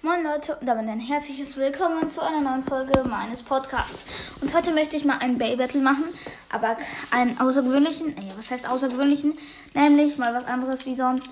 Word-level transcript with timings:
Moin 0.00 0.22
Leute 0.22 0.54
und 0.54 0.64
damit 0.64 0.88
ein 0.88 1.00
herzliches 1.00 1.56
Willkommen 1.56 2.08
zu 2.08 2.20
einer 2.20 2.40
neuen 2.40 2.62
Folge 2.62 3.02
meines 3.08 3.42
Podcasts. 3.42 4.06
Und 4.40 4.54
heute 4.54 4.70
möchte 4.70 4.94
ich 4.94 5.04
mal 5.04 5.18
ein 5.18 5.38
Bay 5.38 5.56
Battle 5.56 5.80
machen, 5.80 6.04
aber 6.50 6.76
einen 7.10 7.36
außergewöhnlichen, 7.40 8.14
ja, 8.16 8.32
was 8.36 8.52
heißt 8.52 8.68
außergewöhnlichen? 8.68 9.36
Nämlich 9.74 10.16
mal 10.16 10.32
was 10.32 10.44
anderes 10.44 10.86
wie 10.86 10.94
sonst, 10.94 11.28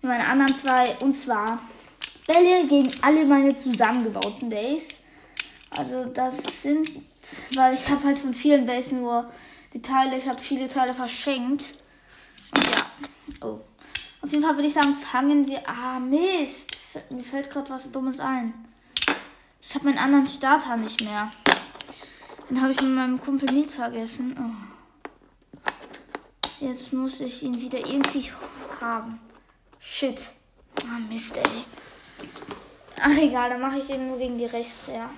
wie 0.00 0.08
meine 0.08 0.26
anderen 0.26 0.52
zwei. 0.52 0.84
Und 0.98 1.14
zwar 1.14 1.60
Bälle 2.26 2.66
gegen 2.66 2.90
alle 3.02 3.24
meine 3.24 3.54
zusammengebauten 3.54 4.50
Bays. 4.50 5.02
Also 5.78 6.04
das 6.06 6.62
sind, 6.62 6.90
weil 7.54 7.74
ich 7.74 7.88
habe 7.88 8.02
halt 8.02 8.18
von 8.18 8.34
vielen 8.34 8.66
Bays 8.66 8.90
nur 8.90 9.30
die 9.74 9.80
Teile, 9.80 10.16
ich 10.16 10.28
habe 10.28 10.40
viele 10.40 10.68
Teile 10.68 10.92
verschenkt. 10.92 11.74
Und 12.52 12.64
ja, 12.64 13.46
oh. 13.46 13.60
Auf 14.22 14.30
jeden 14.32 14.42
Fall 14.42 14.56
würde 14.56 14.66
ich 14.66 14.74
sagen, 14.74 14.92
fangen 14.92 15.46
wir. 15.46 15.60
Ah, 15.68 16.00
Mist. 16.00 16.81
Mir 17.10 17.24
fällt 17.24 17.50
gerade 17.50 17.70
was 17.70 17.90
Dummes 17.90 18.20
ein. 18.20 18.52
Ich 19.60 19.74
habe 19.74 19.86
meinen 19.86 19.98
anderen 19.98 20.26
Starter 20.26 20.76
nicht 20.76 21.02
mehr. 21.02 21.32
Den 22.50 22.60
habe 22.60 22.72
ich 22.72 22.82
mit 22.82 22.94
meinem 22.94 23.20
Kumpel 23.20 23.50
Nils 23.52 23.76
vergessen. 23.76 24.36
Oh. 24.38 24.50
Jetzt 26.60 26.92
muss 26.92 27.20
ich 27.20 27.42
ihn 27.42 27.60
wieder 27.60 27.78
irgendwie 27.78 28.30
haben. 28.80 29.20
Shit. 29.80 30.34
Ah, 30.82 30.98
Mist, 31.08 31.36
ey. 31.36 31.64
Ach, 33.00 33.16
egal, 33.16 33.50
dann 33.50 33.60
mache 33.60 33.78
ich 33.78 33.88
ihn 33.90 34.06
nur 34.06 34.18
gegen 34.18 34.38
die 34.38 34.46
Rechtsdreher. 34.46 35.10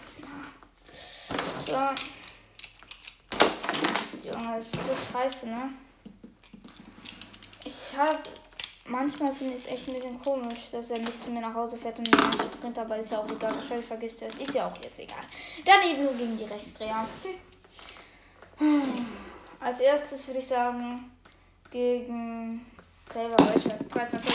So. 1.58 1.72
Junge, 4.22 4.56
das 4.56 4.66
ist 4.66 4.72
so 4.72 5.12
scheiße, 5.12 5.48
ne? 5.48 5.70
Ich 7.64 7.96
habe 7.96 8.18
manchmal 8.86 9.34
finde 9.34 9.54
ich 9.54 9.60
es 9.60 9.66
echt 9.72 9.88
ein 9.88 9.94
bisschen 9.94 10.20
komisch, 10.20 10.70
dass 10.72 10.90
er 10.90 10.98
nicht 10.98 11.22
zu 11.22 11.30
mir 11.30 11.40
nach 11.40 11.54
Hause 11.54 11.76
fährt 11.76 11.98
und 11.98 12.10
mir 12.10 12.30
bringt, 12.60 12.78
aber 12.78 12.98
ist 12.98 13.10
ja 13.10 13.18
auch 13.18 13.30
egal. 13.30 13.54
Wahrscheinlich 13.54 13.86
vergisst 13.86 14.22
er 14.22 14.28
Ist 14.28 14.54
ja 14.54 14.66
auch 14.66 14.76
jetzt 14.82 14.98
egal. 14.98 15.20
Dann 15.64 15.82
eben 15.88 16.04
nur 16.04 16.14
gegen 16.14 16.36
die 16.36 16.44
Rechtsdreher. 16.44 17.06
Als 19.60 19.80
erstes 19.80 20.26
würde 20.26 20.38
ich 20.38 20.46
sagen, 20.46 21.10
gegen 21.70 22.66
Saber 22.78 23.36
Weltschwert. 23.48 23.94
13 23.94 24.18
Saber. 24.18 24.34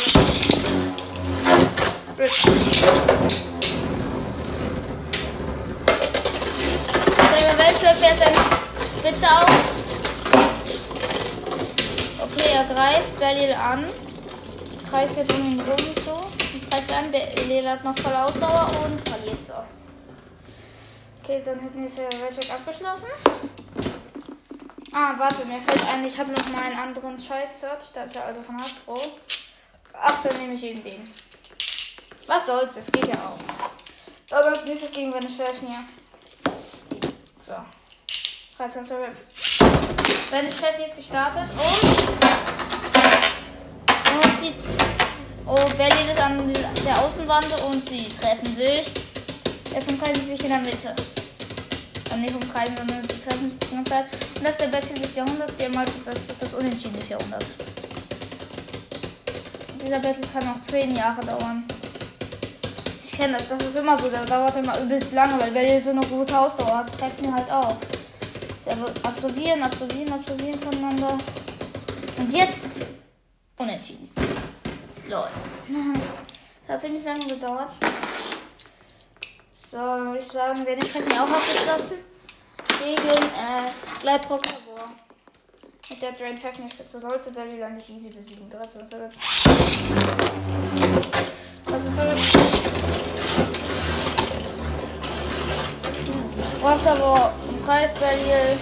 Weltschwert 7.58 7.98
fährt 7.98 8.20
seine 8.20 8.38
Spitze 9.00 9.28
aus. 9.28 9.50
Okay, 12.22 12.50
er 12.56 12.66
greift 12.74 13.20
Berlin 13.20 13.54
an 13.54 14.09
kreist 14.90 15.18
jetzt 15.18 15.34
um 15.34 15.58
den 15.58 15.66
Boden 15.66 15.96
zu 15.98 16.12
und 16.12 16.70
greift 16.70 16.92
an. 16.92 17.12
Lela 17.48 17.72
hat 17.72 17.84
noch 17.84 17.98
voll 17.98 18.14
Ausdauer 18.14 18.72
und 18.86 19.08
verliert 19.08 19.46
so. 19.46 19.54
Okay, 21.24 21.42
dann 21.46 21.60
hätten 21.60 21.82
wir 21.82 21.88
das 21.88 21.98
Weltcheck 21.98 22.52
abgeschlossen. 22.52 23.08
Ah, 24.92 25.14
warte, 25.18 25.46
mir 25.46 25.60
fällt 25.62 25.88
ein, 25.88 26.04
ich 26.04 26.18
habe 26.18 26.32
noch 26.32 26.50
mal 26.50 26.64
einen 26.64 26.80
anderen 26.80 27.20
scheiß 27.20 27.62
Search, 27.62 27.92
also 28.26 28.42
von 28.42 28.60
Hasbro. 28.60 28.98
Ach, 29.94 30.24
dann 30.24 30.38
nehme 30.38 30.54
ich 30.54 30.64
eben 30.64 30.84
den. 30.84 31.08
Was 32.26 32.48
soll's, 32.48 32.76
es 32.78 32.92
geht 32.92 33.08
ja 33.08 33.30
auch. 33.30 33.38
Dann 34.30 34.54
als 34.54 34.66
nächstes 34.66 34.92
gegen 34.92 35.10
meine 35.10 35.30
Schwerchen 35.30 35.68
hier. 35.68 35.86
So. 37.46 37.54
13 38.58 38.86
Server. 38.86 39.10
Meine 40.32 40.52
Schwerchen 40.52 40.84
ist 40.84 40.96
gestartet 40.96 41.50
und 41.52 42.69
und 44.40 44.46
sie. 44.46 44.54
Oh, 45.46 45.56
Berlin 45.78 46.10
ist 46.12 46.22
an 46.22 46.54
der 46.86 47.02
Außenwand 47.02 47.48
und 47.68 47.86
sie 47.86 48.08
treffen 48.22 48.54
sich. 48.54 48.84
Jetzt 49.74 49.90
umkreisen 49.90 50.24
sie 50.24 50.32
sich 50.32 50.44
in 50.44 50.50
der 50.50 50.60
Mitte. 50.60 50.96
Und 52.14 52.22
nicht 52.22 52.34
umkreisen, 52.34 52.76
sondern 52.78 53.02
sie 53.02 53.22
treffen 53.22 53.50
sich 53.50 53.60
die 53.70 53.76
ganze 53.76 53.92
Zeit. 53.92 54.06
Und 54.38 54.44
das 54.44 54.52
ist 54.52 54.62
der 54.62 54.68
Battle 54.68 54.94
des 54.94 55.16
Jahrhunderts, 55.16 55.58
der 55.58 55.70
mal 55.70 55.86
das, 56.06 56.38
das 56.40 56.54
Unentschieden 56.54 56.96
des 56.96 57.10
Jahrhunderts. 57.10 57.56
Und 59.74 59.82
dieser 59.84 60.00
Battle 60.00 60.22
kann 60.34 60.48
auch 60.50 60.62
10 60.62 60.96
Jahre 60.96 61.22
dauern. 61.22 61.64
Ich 63.04 63.12
kenne 63.12 63.38
das, 63.38 63.50
das 63.50 63.70
ist 63.70 63.78
immer 63.78 63.98
so, 64.00 64.08
der 64.10 64.26
dauert 64.26 64.56
immer 64.56 64.80
übelst 64.80 65.12
lange, 65.14 65.40
weil 65.42 65.52
Berlin 65.52 65.84
so 65.84 65.90
eine 65.90 66.02
gute 66.02 66.38
Ausdauer 66.38 66.78
hat, 66.78 66.98
treffen 66.98 67.26
wir 67.26 67.34
halt 67.34 67.52
auch. 67.52 67.76
Der 68.66 68.80
wird 68.80 69.06
absorbieren, 69.06 69.64
absorbieren, 69.64 70.14
absorbieren 70.14 70.60
voneinander. 70.60 71.18
Und 72.18 72.34
jetzt 72.34 72.68
Unentschieden. 73.60 74.19
Lol. 75.10 75.28
Das 76.68 76.74
hat 76.76 76.82
ziemlich 76.82 77.04
lange 77.04 77.26
gedauert. 77.26 77.72
So, 79.52 79.78
würde 79.78 80.20
ich 80.20 80.28
sagen, 80.28 80.64
ich 80.78 80.94
mir 81.06 81.24
auch 81.24 81.30
abgeschlossen. 81.30 81.98
Gegen 82.80 83.08
äh, 83.08 83.72
Gleitrock-Labor. 84.02 84.90
Mit 85.90 86.02
der 86.02 86.12
Drain 86.12 86.38
Pfeffner-Spitze 86.38 87.00
sollte 87.00 87.32
Belly 87.32 87.58
dann 87.58 87.74
nicht 87.74 87.90
easy 87.90 88.10
besiegen. 88.10 88.48
3, 88.52 88.62
2, 88.62 88.86
2. 88.86 89.10
Also 91.74 91.92
für 91.92 92.16
Rockabor 96.62 97.34
umkreist 97.48 98.00
Belly. 98.00 98.60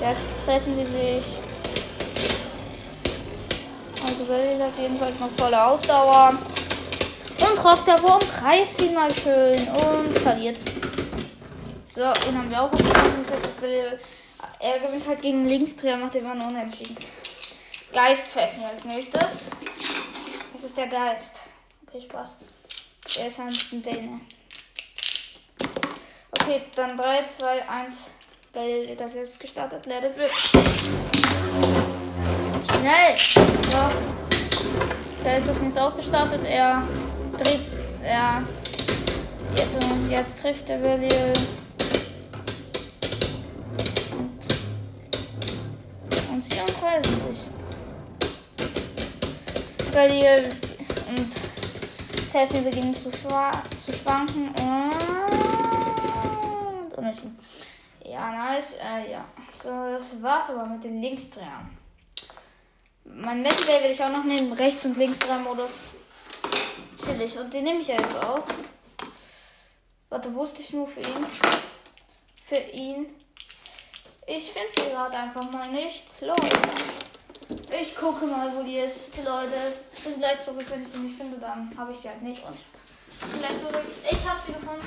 Jetzt 0.00 0.46
treffen 0.46 0.74
sie 0.74 0.86
sich. 0.86 1.37
Also 4.08 4.24
Belly 4.24 4.58
hat 4.58 4.72
jedenfalls 4.80 5.18
noch 5.20 5.30
volle 5.36 5.62
Ausdauer. 5.62 6.38
Und 7.40 7.64
rockt 7.64 7.86
der 7.86 8.02
Wurm, 8.02 8.20
kreist 8.20 8.80
ihn 8.80 8.94
mal 8.94 9.14
schön 9.14 9.68
und 9.68 10.18
verliert. 10.18 10.56
So, 11.90 12.00
den 12.26 12.38
haben 12.38 12.50
wir 12.50 12.62
auch 12.62 12.72
abgeschlossen. 12.72 13.98
Er 14.60 14.78
gewinnt 14.80 15.06
halt 15.06 15.20
gegen 15.22 15.46
Linksdreher, 15.46 15.96
macht 15.98 16.16
immer 16.16 16.32
einen 16.32 16.42
Unentschieden. 16.42 16.96
Geistpfeffen 17.92 18.64
als 18.64 18.84
nächstes. 18.84 19.50
Das 20.52 20.64
ist 20.64 20.76
der 20.76 20.86
Geist. 20.86 21.42
Okay, 21.86 22.00
Spaß. 22.00 22.38
Der 23.18 23.28
ist 23.28 23.40
ein 23.40 23.82
Bane. 23.82 24.20
Okay, 26.32 26.62
dann 26.74 26.96
3, 26.96 27.26
2, 27.26 27.68
1. 27.68 28.10
Bell, 28.52 28.96
das 28.96 29.14
ist 29.14 29.38
gestartet. 29.38 29.86
Let 29.86 30.04
it 30.04 30.14
Schnell! 32.78 33.16
Der 35.24 35.38
ist 35.38 35.48
auf 35.48 35.62
jetzt 35.62 35.78
auch 35.78 35.96
gestartet. 35.96 36.40
Er 36.44 36.82
dreht. 37.36 37.60
Er. 38.02 38.42
Jetzt, 39.56 39.76
jetzt 40.08 40.40
trifft 40.40 40.68
der 40.68 40.82
Willi. 40.82 41.08
Und, 46.10 46.32
und 46.32 46.44
sie 46.44 46.60
umkreisen 46.60 47.16
sich. 47.20 47.50
Willi 49.92 50.24
und 51.08 51.30
Helfen 52.32 52.64
beginnen 52.64 52.94
zu, 52.94 53.10
zu 53.10 53.92
schwanken. 53.92 54.48
Und. 54.48 55.28
Ja, 58.04 58.30
nice. 58.32 58.74
Äh, 58.74 59.12
ja. 59.12 59.24
So, 59.62 59.70
das 59.92 60.22
war's 60.22 60.50
aber 60.50 60.66
mit 60.66 60.84
den 60.84 61.00
Linksdrehern. 61.00 61.78
Mein 63.14 63.42
Metal 63.42 63.82
will 63.82 63.90
ich 63.90 64.02
auch 64.02 64.12
noch 64.12 64.24
nehmen. 64.24 64.52
Rechts 64.52 64.84
und 64.84 64.96
links 64.96 65.18
drei 65.18 65.38
Modus. 65.38 65.88
Chillig. 67.02 67.36
Und 67.38 67.52
den 67.52 67.64
nehme 67.64 67.80
ich 67.80 67.88
ja 67.88 67.96
jetzt 67.96 68.16
auch. 68.22 68.44
Warte, 70.08 70.34
wusste 70.34 70.62
ich 70.62 70.72
nur 70.72 70.86
für 70.86 71.00
ihn? 71.00 71.26
Für 72.44 72.60
ihn. 72.72 73.06
Ich 74.26 74.52
finde 74.52 74.68
sie 74.70 74.90
gerade 74.90 75.16
einfach 75.16 75.50
mal 75.50 75.68
nicht. 75.70 76.20
Leute. 76.20 76.58
Ich 77.80 77.96
gucke 77.96 78.26
mal, 78.26 78.54
wo 78.54 78.62
die 78.62 78.78
ist. 78.78 79.16
Leute, 79.24 79.72
ich 79.92 80.04
bin 80.04 80.18
gleich 80.18 80.42
zurück, 80.44 80.66
wenn 80.68 80.82
ich 80.82 80.88
sie 80.88 80.98
nicht 80.98 81.16
finde, 81.16 81.38
dann 81.38 81.72
habe 81.76 81.92
ich 81.92 81.98
sie 81.98 82.08
halt 82.08 82.22
nicht. 82.22 82.42
Und 82.44 82.58
gleich 83.38 83.58
zurück. 83.58 83.84
Ich 84.10 84.28
habe 84.28 84.40
sie 84.44 84.52
gefunden. 84.52 84.82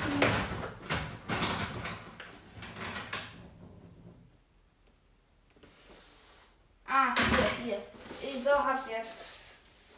Ah, 6.86 7.14
hier, 7.16 7.78
hier. 8.20 8.42
So, 8.42 8.50
hab's 8.50 8.81
jetzt. 8.96 9.14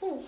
Puh. 0.00 0.22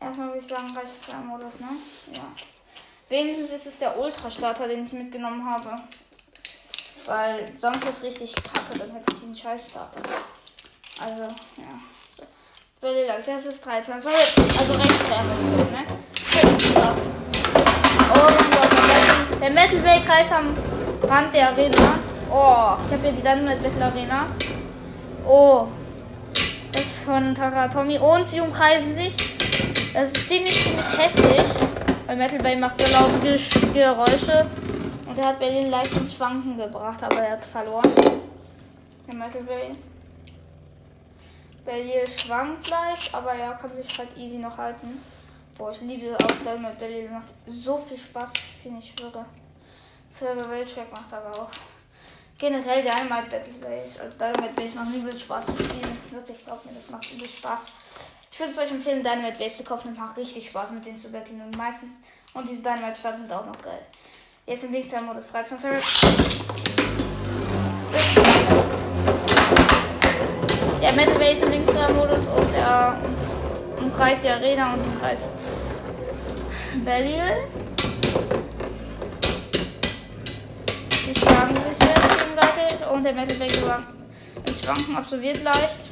Erstmal 0.00 0.28
würde 0.28 0.38
ich 0.40 0.46
sagen, 0.46 0.76
reicht 0.76 1.02
zwei 1.02 1.16
Modus, 1.18 1.60
ne? 1.60 1.68
Ja. 2.12 2.32
Wenigstens 3.08 3.50
ist 3.50 3.66
es 3.66 3.78
der 3.78 3.98
Ultra-Starter, 3.98 4.68
den 4.68 4.86
ich 4.86 4.92
mitgenommen 4.92 5.48
habe. 5.48 5.76
Weil 7.06 7.52
sonst 7.58 7.84
ist 7.84 8.02
richtig 8.02 8.34
kacke, 8.34 8.78
dann 8.78 8.90
hätte 8.92 9.12
ich 9.12 9.20
diesen 9.20 9.36
Scheiß-Starter. 9.36 10.00
Also, 11.00 11.22
ja. 11.22 11.78
Will 12.80 13.10
als 13.10 13.28
erstes 13.28 13.60
13. 13.60 14.00
Sorry, 14.00 14.14
also 14.58 14.72
rechts 14.74 15.10
wäre 15.10 15.24
ne? 15.24 15.86
Oh 18.14 18.26
mein 18.28 18.50
Gott, 18.50 19.40
der 19.40 19.50
Metal 19.50 19.80
Bay 19.80 20.00
kreist 20.04 20.32
am 20.32 20.56
Rand 21.02 21.32
der 21.34 21.50
Arena. 21.50 21.98
Oh, 22.28 22.76
ich 22.84 22.92
habe 22.92 23.02
hier 23.02 23.12
die 23.12 23.22
Dynamite 23.22 23.62
Battle 23.62 23.84
Arena. 23.84 24.26
Oh. 25.26 25.66
Das 26.72 26.82
ist 26.82 26.98
von 27.04 27.34
Takatomi. 27.34 27.98
Und 27.98 28.26
sie 28.26 28.40
umkreisen 28.40 28.92
sich. 28.92 29.14
Das 29.92 30.10
ist 30.10 30.26
ziemlich, 30.26 30.62
ziemlich 30.62 30.98
heftig, 30.98 31.44
weil 32.06 32.16
Metal 32.16 32.38
Bay 32.38 32.56
macht 32.56 32.80
so 32.80 32.90
laute 32.90 33.38
Geräusche 33.74 34.46
und 35.06 35.18
er 35.18 35.28
hat 35.28 35.38
Berlin 35.38 35.68
leicht 35.68 35.94
ins 35.94 36.14
Schwanken 36.14 36.56
gebracht, 36.56 37.04
aber 37.04 37.18
er 37.18 37.32
hat 37.32 37.44
verloren. 37.44 37.92
Der 39.06 39.14
Metal 39.14 39.42
Bay. 39.42 39.72
Berlin 41.66 42.06
schwankt 42.06 42.70
leicht, 42.70 43.14
aber 43.14 43.32
er 43.32 43.52
kann 43.52 43.70
sich 43.70 43.98
halt 43.98 44.16
easy 44.16 44.38
noch 44.38 44.56
halten. 44.56 44.98
Boah, 45.58 45.70
ich 45.72 45.82
liebe 45.82 46.16
auch 46.16 46.42
Dynamite 46.42 46.78
Berlin. 46.78 47.12
Macht 47.12 47.28
so 47.46 47.76
viel 47.76 47.98
Spaß 47.98 48.32
zu 48.32 48.40
spielen, 48.40 48.78
ich 48.78 48.94
schwöre. 48.98 49.26
Silver 50.10 50.48
Welltrack 50.48 50.90
macht 50.90 51.12
aber 51.12 51.30
auch. 51.38 51.50
Generell 52.42 52.82
Dynamite 52.82 53.30
Battle 53.30 53.54
Base. 53.60 54.02
Also 54.02 54.16
Dynamite 54.18 54.54
Base 54.56 54.74
macht 54.74 54.92
übel 54.92 55.16
Spaß 55.16 55.46
zu 55.46 55.52
spielen. 55.52 55.96
Wirklich, 56.10 56.44
glaubt 56.44 56.66
mir, 56.66 56.72
das 56.72 56.90
macht 56.90 57.12
übel 57.12 57.28
Spaß. 57.28 57.66
Ich 58.32 58.40
würde 58.40 58.50
es 58.50 58.58
euch 58.58 58.72
empfehlen, 58.72 59.04
Dynamite 59.04 59.38
Base 59.38 59.58
zu 59.58 59.62
kaufen. 59.62 59.94
Das 59.94 59.98
macht 60.04 60.16
richtig 60.16 60.48
Spaß 60.48 60.72
mit 60.72 60.84
denen 60.84 60.96
zu 60.96 61.12
battlen. 61.12 61.40
Und 61.40 61.56
meistens. 61.56 61.92
Und 62.34 62.48
diese 62.48 62.64
Dynamite 62.64 62.98
Stadt 62.98 63.16
sind 63.16 63.32
auch 63.32 63.46
noch 63.46 63.62
geil. 63.62 63.78
Jetzt 64.44 64.64
im 64.64 64.72
nächsten 64.72 65.04
Modus 65.04 65.28
13 65.28 65.56
Der 70.80 70.92
Metal 70.94 71.18
Base 71.20 71.44
im 71.44 71.50
Linkstrahl-Modus 71.52 72.26
und 72.26 72.54
er 72.56 72.98
umkreist 73.78 74.24
die 74.24 74.28
Arena 74.30 74.74
und 74.74 74.80
umkreist 74.80 75.28
Belial. 76.84 77.36
Die 81.06 81.20
schlagen 81.20 81.54
gegenseitig 81.54 81.71
und 82.92 83.04
der 83.04 83.14
Metal 83.14 83.36
Base 83.38 83.82
ins 84.46 84.62
Schwanken 84.62 84.96
absolviert 84.96 85.42
leicht. 85.42 85.90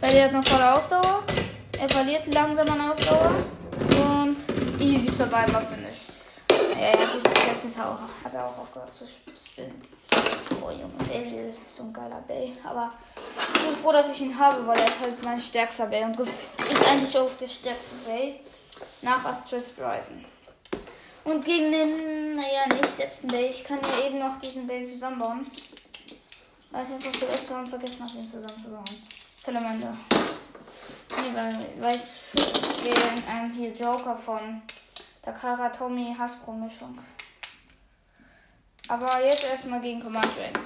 Belial 0.00 0.24
hat 0.24 0.32
noch 0.32 0.44
volle 0.44 0.74
Ausdauer. 0.74 1.22
Er 1.80 1.88
verliert 1.88 2.32
langsam 2.32 2.68
an 2.70 2.90
Ausdauer 2.90 3.34
und 4.00 4.36
easy 4.80 5.10
Survivor 5.10 5.60
Finish. 5.60 6.08
Ja, 6.74 6.92
ja, 6.92 7.00
jetzt 7.00 7.64
ist 7.64 7.76
er 7.76 7.90
auch, 7.90 7.98
hat 8.24 8.34
er 8.34 8.46
auch 8.46 8.58
aufgehört 8.58 8.92
zu 8.92 9.04
spinnen. 9.36 9.82
Oh 10.62 10.70
Junge, 10.70 10.92
Bale 11.08 11.54
ist 11.62 11.76
so 11.76 11.82
ein 11.82 11.92
geiler 11.92 12.22
Bay. 12.26 12.52
Aber 12.64 12.88
ich 13.54 13.62
bin 13.62 13.76
froh, 13.76 13.92
dass 13.92 14.10
ich 14.10 14.20
ihn 14.20 14.38
habe, 14.38 14.66
weil 14.66 14.78
er 14.78 14.86
ist 14.86 15.00
halt 15.00 15.22
mein 15.24 15.40
stärkster 15.40 15.86
Bay 15.86 16.04
und 16.04 16.18
ist 16.18 16.54
eigentlich 16.88 17.16
auch 17.18 17.30
der 17.34 17.46
stärkste 17.46 17.94
Bay 18.06 18.40
nach 19.02 19.24
Astris 19.24 19.70
Bryson. 19.70 20.24
Und 21.24 21.44
gegen 21.44 21.72
den, 21.72 22.27
naja, 22.38 22.66
nicht 22.68 22.98
letzten 22.98 23.26
Bay. 23.26 23.46
Ich 23.46 23.64
kann 23.64 23.80
ja 23.82 24.06
eben 24.06 24.18
noch 24.20 24.38
diesen 24.38 24.66
Bay 24.66 24.84
zusammenbauen. 24.84 25.44
Weil 26.70 26.84
ich 26.84 26.92
einfach 26.92 27.12
zuerst 27.12 27.50
war 27.50 27.58
und 27.60 27.68
vergessen 27.68 28.04
habe, 28.04 28.18
ihn 28.18 28.30
zusammenzubauen. 28.30 28.84
Salamander. 29.40 29.96
Nee, 31.10 31.34
weil, 31.34 31.80
weil 31.80 31.96
ich 31.96 32.82
gegen 32.82 33.26
einem 33.26 33.52
hier 33.52 33.72
Joker 33.72 34.16
von 34.16 34.62
Takara 35.22 35.68
Tommy 35.70 36.14
Hasbro 36.16 36.52
Mischung. 36.52 36.98
Aber 38.86 39.24
jetzt 39.24 39.44
erstmal 39.44 39.80
gegen 39.80 40.00
Command 40.00 40.26
Dragon. 40.36 40.62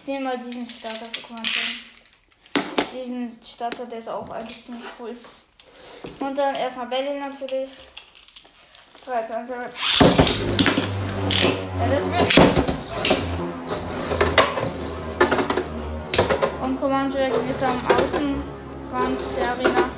Ich 0.00 0.06
nehme 0.06 0.26
mal 0.26 0.38
diesen 0.38 0.66
Starter 0.66 1.06
für 1.06 1.26
Command 1.26 1.46
Dragon. 1.46 2.84
Diesen 2.92 3.38
Starter, 3.42 3.86
der 3.86 3.98
ist 3.98 4.08
auch 4.08 4.28
eigentlich 4.30 4.62
ziemlich 4.62 4.84
cool. 4.98 5.16
Und 6.20 6.36
dann 6.36 6.54
erstmal 6.54 6.86
Belly 6.86 7.18
natürlich. 7.18 7.70
3, 9.04 9.22
2, 9.22 9.34
1, 9.34 9.50
Und 16.62 16.80
Command 16.80 17.14
Dragon 17.14 17.48
ist 17.48 17.62
am 17.62 17.78
Außenrand 17.86 19.20
der 19.36 19.50
Arena. 19.50 19.90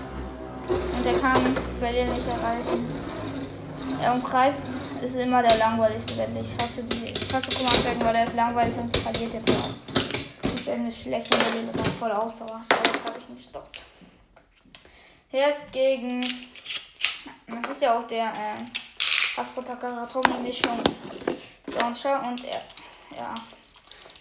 Und 0.68 1.04
der 1.04 1.14
kann 1.20 1.56
Belly 1.80 2.04
nicht 2.04 2.26
erreichen. 2.26 2.90
Er 4.02 4.14
umkreist 4.14 4.90
ist 5.02 5.16
immer 5.16 5.42
der 5.42 5.56
langweiligste 5.58 6.16
Wette. 6.16 6.40
Ich 6.40 6.52
hasse 6.62 6.82
die. 6.82 7.10
Ich 7.10 7.34
hasse 7.34 7.50
Command 7.56 7.84
Dragon, 7.84 8.04
weil 8.06 8.16
er 8.16 8.24
ist 8.24 8.34
langweilig 8.34 8.74
und 8.76 8.96
verliert 8.96 9.34
jetzt 9.34 9.50
auch. 9.50 9.70
Ich 10.54 10.66
werde 10.66 10.82
nicht 10.82 11.02
schlecht 11.02 11.32
und 11.32 11.42
der 11.42 11.60
Lille 11.60 11.72
voll 11.98 12.12
Ausdauer. 12.12 12.60
So, 12.68 12.76
jetzt 12.84 13.04
habe 13.04 13.18
ich 13.18 13.28
mich 13.28 13.38
gestoppt. 13.38 13.80
Jetzt 15.30 15.72
gegen. 15.72 16.26
Das 17.62 17.70
ist 17.70 17.82
ja 17.82 17.96
auch 17.96 18.06
der 18.06 18.26
äh, 18.26 18.85
Hasbro 19.36 19.62
Mischung. 20.42 20.78
Launcher 21.78 22.22
und 22.26 22.42
er. 22.44 22.62
Ja. 23.16 23.34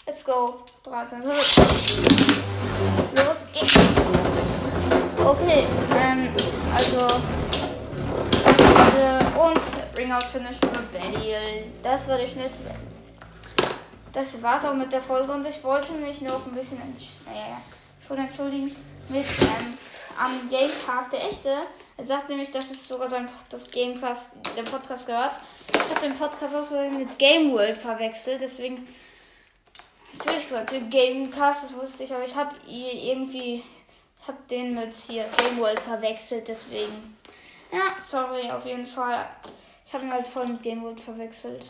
Let's 0.05 0.25
go. 0.25 0.59
13. 0.83 1.23
Los 1.23 1.55
geht's. 3.53 3.75
Okay. 5.17 5.65
Ähm, 5.95 6.33
also. 6.73 7.05
Und 9.39 9.61
Ring-Out 9.95 10.23
Finish 10.23 10.57
für 10.57 10.81
Belial. 10.91 11.63
Das 11.81 12.09
war 12.09 12.17
der 12.17 12.27
schnellste 12.27 12.61
Battle. 12.63 12.81
Das 14.11 14.41
war's 14.43 14.65
auch 14.65 14.73
mit 14.73 14.91
der 14.91 15.01
Folge 15.01 15.31
und 15.31 15.45
ich 15.45 15.63
wollte 15.63 15.93
mich 15.93 16.21
noch 16.21 16.45
ein 16.45 16.53
bisschen 16.53 16.77
naja, 17.25 17.61
schon 18.05 18.17
entschuldigen 18.17 18.75
mit 19.09 19.25
ähm, 19.25 19.77
am 20.17 20.49
Gamecast 20.49 21.11
der 21.11 21.29
echte. 21.29 21.55
Er 21.97 22.03
sagt 22.03 22.29
nämlich, 22.29 22.51
dass 22.51 22.71
es 22.71 22.87
sogar 22.87 23.07
so 23.07 23.15
ein 23.15 23.29
das 23.49 23.69
Gamecast, 23.69 24.31
der 24.55 24.63
Podcast 24.63 25.07
gehört. 25.07 25.33
Ich 25.73 25.89
habe 25.89 26.01
den 26.01 26.17
Podcast 26.17 26.55
auch 26.55 26.63
so 26.63 26.77
mit 26.89 27.17
Game 27.17 27.51
World 27.53 27.77
verwechselt, 27.77 28.41
deswegen 28.41 28.87
natürlich 30.17 30.49
gehört 30.49 30.71
der 30.71 30.81
Gamecast, 30.81 31.63
das 31.63 31.73
wusste 31.73 32.03
ich, 32.03 32.13
aber 32.13 32.23
ich 32.23 32.35
habe 32.35 32.55
irgendwie 32.67 33.63
ich 34.21 34.27
habe 34.27 34.39
den 34.49 34.73
mit 34.73 34.93
hier 34.93 35.25
Game 35.37 35.57
World 35.59 35.79
verwechselt, 35.79 36.47
deswegen 36.47 37.15
ja, 37.71 37.95
sorry, 37.99 38.49
auf 38.49 38.65
jeden 38.65 38.85
Fall. 38.85 39.27
Ich 39.85 39.93
habe 39.93 40.05
ihn 40.05 40.11
halt 40.11 40.27
voll 40.27 40.47
mit 40.47 40.63
Game 40.63 40.81
World 40.83 40.99
verwechselt. 40.99 41.69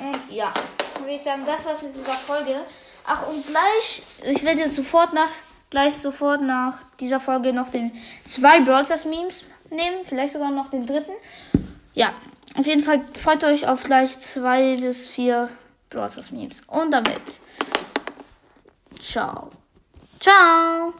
Und 0.00 0.32
ja, 0.32 0.52
würde 0.98 1.12
ich 1.12 1.22
sagen, 1.22 1.44
das 1.46 1.66
war's 1.66 1.82
mit 1.82 1.94
dieser 1.94 2.12
Folge. 2.12 2.64
Ach, 3.12 3.26
und 3.26 3.44
gleich, 3.44 4.04
ich 4.22 4.44
werde 4.44 4.60
jetzt 4.60 4.76
sofort 4.76 5.12
nach, 5.12 5.30
gleich 5.68 5.96
sofort 5.96 6.42
nach 6.42 6.78
dieser 7.00 7.18
Folge 7.18 7.52
noch 7.52 7.68
den 7.68 7.90
zwei 8.24 8.60
Brawl 8.60 8.84
Memes 9.06 9.46
nehmen, 9.68 10.04
vielleicht 10.04 10.34
sogar 10.34 10.52
noch 10.52 10.68
den 10.68 10.86
dritten. 10.86 11.10
Ja, 11.92 12.14
auf 12.56 12.66
jeden 12.66 12.84
Fall 12.84 13.04
freut 13.20 13.42
euch 13.42 13.66
auf 13.66 13.82
gleich 13.82 14.16
zwei 14.20 14.76
bis 14.76 15.08
vier 15.08 15.48
Brawl 15.88 16.08
Memes. 16.30 16.60
Und 16.68 16.92
damit, 16.92 17.40
ciao. 19.00 19.50
Ciao. 20.20 20.94